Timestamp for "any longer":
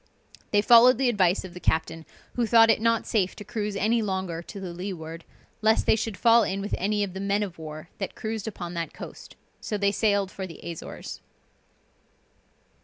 3.75-4.41